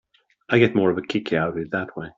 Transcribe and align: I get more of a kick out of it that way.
I 0.49 0.57
get 0.57 0.75
more 0.75 0.89
of 0.89 0.97
a 0.97 1.03
kick 1.03 1.31
out 1.31 1.49
of 1.49 1.57
it 1.57 1.69
that 1.73 1.95
way. 1.95 2.09